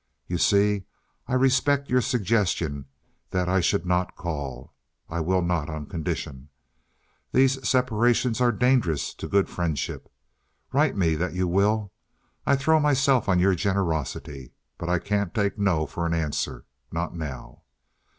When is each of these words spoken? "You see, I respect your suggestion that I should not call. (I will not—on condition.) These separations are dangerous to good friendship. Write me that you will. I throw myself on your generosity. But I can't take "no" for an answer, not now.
"You 0.25 0.39
see, 0.39 0.85
I 1.27 1.35
respect 1.35 1.91
your 1.91 2.01
suggestion 2.01 2.85
that 3.29 3.47
I 3.47 3.59
should 3.61 3.85
not 3.85 4.15
call. 4.15 4.73
(I 5.07 5.19
will 5.19 5.43
not—on 5.43 5.85
condition.) 5.85 6.49
These 7.31 7.69
separations 7.69 8.41
are 8.41 8.51
dangerous 8.51 9.13
to 9.13 9.27
good 9.27 9.47
friendship. 9.47 10.11
Write 10.73 10.97
me 10.97 11.13
that 11.17 11.35
you 11.35 11.47
will. 11.47 11.93
I 12.47 12.55
throw 12.55 12.79
myself 12.79 13.29
on 13.29 13.37
your 13.37 13.53
generosity. 13.53 14.53
But 14.79 14.89
I 14.89 14.97
can't 14.97 15.35
take 15.35 15.59
"no" 15.59 15.85
for 15.85 16.07
an 16.07 16.15
answer, 16.15 16.65
not 16.91 17.15
now. 17.15 17.61